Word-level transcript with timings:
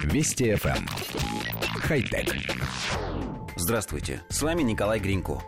Вести 0.00 0.50
FM. 0.52 0.76
Эм. 0.76 0.86
Хай-тек. 1.82 2.34
Здравствуйте, 3.56 4.22
с 4.28 4.42
вами 4.42 4.62
Николай 4.62 4.98
Гринько. 4.98 5.42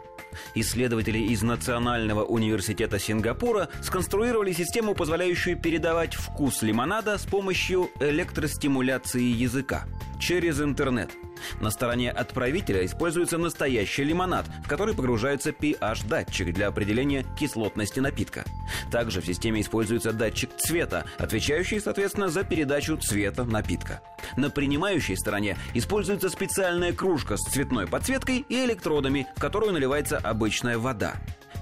Исследователи 0.55 1.19
из 1.19 1.43
Национального 1.43 2.25
университета 2.25 2.99
Сингапура 2.99 3.69
сконструировали 3.83 4.53
систему, 4.53 4.95
позволяющую 4.95 5.57
передавать 5.59 6.15
вкус 6.15 6.63
лимонада 6.63 7.19
с 7.19 7.25
помощью 7.25 7.91
электростимуляции 8.01 9.23
языка 9.23 9.85
через 10.21 10.61
интернет– 10.61 11.11
на 11.61 11.71
стороне 11.71 12.11
отправителя 12.11 12.85
используется 12.85 13.39
настоящий 13.39 14.05
лимонад, 14.05 14.47
в 14.65 14.69
который 14.69 14.95
погружается 14.95 15.51
pH-датчик 15.51 16.53
для 16.53 16.69
определения 16.69 17.25
кислотности 17.39 18.01
напитка. 18.01 18.45
Также 18.91 19.21
в 19.21 19.27
системе 19.27 19.61
используется 19.61 20.13
датчик 20.13 20.51
цвета, 20.57 21.05
отвечающий, 21.19 21.81
соответственно, 21.81 22.29
за 22.29 22.45
передачу 22.45 22.97
цвета 22.97 23.45
напитка. 23.45 24.01
На 24.37 24.51
принимающей 24.51 25.17
стороне 25.17 25.57
используется 25.75 26.29
специальная 26.29 26.93
кружка 26.93 27.37
с 27.37 27.43
цветной 27.43 27.87
подсветкой 27.87 28.45
и 28.49 28.65
электродами, 28.65 29.27
в 29.37 29.41
которую 29.41 29.73
наливается 29.73 30.19
обычная 30.19 30.79
вода. 30.79 31.15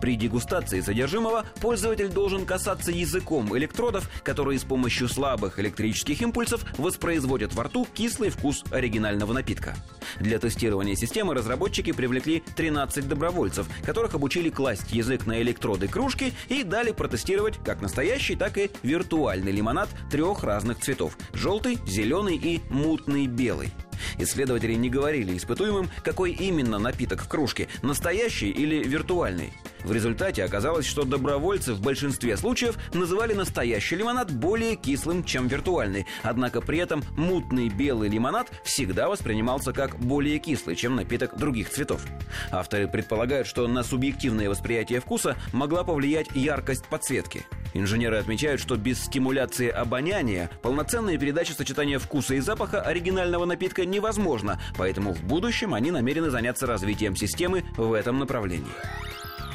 При 0.03 0.17
дегустации 0.17 0.81
содержимого 0.81 1.47
пользователь 1.61 2.09
должен 2.09 2.45
касаться 2.45 2.91
языком 2.91 3.57
электродов, 3.57 4.11
которые 4.25 4.59
с 4.59 4.65
помощью 4.65 5.09
слабых 5.09 5.61
электрических 5.61 6.21
импульсов 6.23 6.67
воспроизводят 6.77 7.55
во 7.55 7.63
рту 7.63 7.87
кислый 7.95 8.31
вкус 8.31 8.65
оригинального 8.73 9.33
напитка. 9.33 9.77
Для 10.19 10.41
тестирования 10.41 10.97
системы 10.97 11.35
разработчики 11.35 11.93
привлекли 11.93 12.43
13 12.57 13.07
добровольцев, 13.07 13.69
которых 13.85 14.15
обучили 14.15 14.51
класть 14.51 14.91
язык 14.91 15.25
на 15.27 15.41
электроды 15.41 15.87
кружки 15.87 16.33
и 16.49 16.65
дали 16.65 16.91
протестировать 16.91 17.59
как 17.65 17.81
настоящий, 17.81 18.35
так 18.35 18.59
и 18.59 18.73
виртуальный 18.83 19.53
лимонад 19.53 19.89
трех 20.11 20.43
разных 20.43 20.81
цветов– 20.81 21.17
желтый, 21.33 21.79
зеленый 21.87 22.37
и 22.37 22.61
мутный 22.71 23.29
белый. 23.29 23.73
Исследователи 24.19 24.75
не 24.75 24.91
говорили 24.91 25.37
испытуемым, 25.37 25.91
какой 26.03 26.33
именно 26.33 26.79
напиток 26.79 27.23
в 27.23 27.29
кружке– 27.29 27.69
настоящий 27.83 28.51
или 28.51 28.83
виртуальный. 28.83 29.53
В 29.85 29.93
результате 29.93 30.45
оказалось, 30.45 30.87
что 30.87 31.03
добровольцы 31.05 31.75
в 31.75 31.81
большинстве 31.81 32.37
случаев 32.37 32.79
называли 32.95 33.35
настоящий 33.35 33.97
лимонад 33.97 34.33
более 34.33 34.77
кислым, 34.77 35.25
чем 35.25 35.49
виртуальный. 35.49 36.07
Однако 36.23 36.61
при 36.61 36.79
этом 36.79 37.03
мутный 37.17 37.69
белый 37.69 38.09
лимонад 38.09 38.51
всегда 38.65 39.09
воспринимался 39.09 39.73
как 39.73 39.99
более 39.99 40.39
кислый, 40.39 40.77
чем 40.77 40.95
напиток 40.95 41.37
других 41.37 41.71
цветов. 41.71 42.05
Авторы 42.51 42.87
предполагают, 42.87 43.47
что 43.47 43.67
на 43.67 43.83
субъективное 43.83 44.49
восприятие 44.49 45.01
вкуса 45.01 45.37
могла 45.53 45.83
повлиять 45.85 46.29
яркость 46.35 46.85
подсветки. 46.85 47.45
Инженеры 47.75 48.19
отмечают, 48.19 48.61
что 48.61 48.77
без 48.77 49.03
стимуляции 49.03 49.69
обоняния 49.69 50.51
полноценная 50.63 51.19
передача 51.19 51.55
сочетания 51.55 51.99
вкуса 51.99 52.35
и 52.35 52.41
запаха 52.41 52.83
оригинального 52.83 53.45
напитка 53.45 53.85
невозможна, 53.85 54.61
поэтому 54.77 55.13
в 55.13 55.23
будущем 55.23 55.75
они 55.75 55.91
намерены 55.91 56.31
заняться 56.31 56.67
развитием 56.67 57.17
системы 57.17 57.65
в 57.77 57.93
этом 57.93 58.19
направлении. 58.19 58.73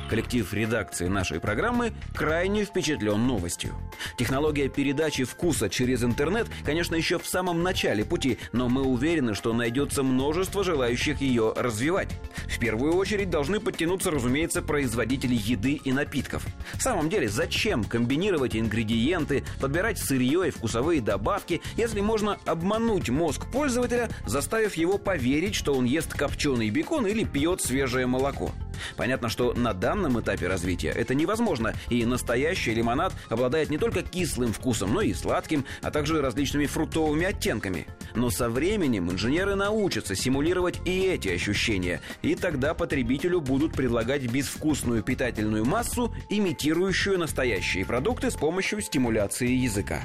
Коллектив 0.09 0.53
редакции 0.53 1.07
нашей 1.07 1.39
программы 1.41 1.91
крайне 2.15 2.63
впечатлен 2.63 3.27
новостью. 3.27 3.75
Технология 4.17 4.69
передачи 4.69 5.25
вкуса 5.25 5.69
через 5.69 6.03
интернет, 6.03 6.47
конечно, 6.65 6.95
еще 6.95 7.19
в 7.19 7.27
самом 7.27 7.61
начале 7.61 8.05
пути, 8.05 8.37
но 8.53 8.69
мы 8.69 8.83
уверены, 8.83 9.35
что 9.35 9.53
найдется 9.53 10.03
множество 10.03 10.63
желающих 10.63 11.19
ее 11.19 11.53
развивать. 11.55 12.09
В 12.47 12.57
первую 12.57 12.93
очередь 12.95 13.29
должны 13.29 13.59
подтянуться, 13.59 14.09
разумеется, 14.09 14.61
производители 14.61 15.35
еды 15.35 15.73
и 15.83 15.91
напитков. 15.91 16.45
В 16.75 16.81
самом 16.81 17.09
деле, 17.09 17.27
зачем 17.27 17.83
комбинировать 17.83 18.55
ингредиенты, 18.55 19.43
подбирать 19.59 19.99
сырье 19.99 20.47
и 20.47 20.51
вкусовые 20.51 21.01
добавки, 21.01 21.61
если 21.75 21.99
можно 21.99 22.37
обмануть 22.45 23.09
мозг 23.09 23.51
пользователя, 23.51 24.09
заставив 24.25 24.75
его 24.75 24.97
поверить, 24.97 25.55
что 25.55 25.73
он 25.73 25.83
ест 25.85 26.13
копченый 26.13 26.69
бекон 26.69 27.05
или 27.07 27.25
пьет 27.25 27.61
свежее 27.61 28.07
молоко? 28.07 28.51
Понятно, 28.95 29.29
что 29.29 29.53
на 29.53 29.73
данном 29.73 30.19
этапе 30.19 30.47
развития 30.47 30.89
это 30.89 31.15
невозможно, 31.15 31.73
и 31.89 32.05
настоящий 32.05 32.73
лимонад 32.73 33.13
обладает 33.29 33.69
не 33.69 33.77
только 33.77 34.01
кислым 34.01 34.53
вкусом, 34.53 34.93
но 34.93 35.01
и 35.01 35.13
сладким, 35.13 35.65
а 35.81 35.91
также 35.91 36.21
различными 36.21 36.65
фруктовыми 36.65 37.25
оттенками. 37.25 37.87
Но 38.15 38.29
со 38.29 38.49
временем 38.49 39.11
инженеры 39.11 39.55
научатся 39.55 40.15
симулировать 40.15 40.79
и 40.85 41.01
эти 41.01 41.29
ощущения, 41.29 42.01
и 42.21 42.35
тогда 42.35 42.73
потребителю 42.73 43.41
будут 43.41 43.73
предлагать 43.73 44.23
безвкусную 44.31 45.03
питательную 45.03 45.65
массу, 45.65 46.13
имитирующую 46.29 47.17
настоящие 47.19 47.85
продукты 47.85 48.31
с 48.31 48.35
помощью 48.35 48.81
стимуляции 48.81 49.49
языка. 49.49 50.01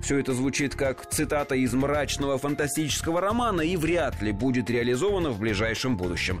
Все 0.00 0.18
это 0.18 0.34
звучит 0.34 0.74
как 0.74 1.08
цитата 1.10 1.54
из 1.54 1.72
мрачного 1.74 2.38
фантастического 2.38 3.20
романа 3.20 3.60
и 3.62 3.76
вряд 3.76 4.20
ли 4.22 4.32
будет 4.32 4.70
реализовано 4.70 5.30
в 5.30 5.38
ближайшем 5.38 5.96
будущем. 5.96 6.40